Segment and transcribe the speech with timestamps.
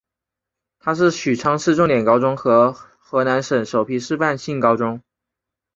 [0.79, 4.99] 它是许昌市重点高中和河南省首批示范性高中。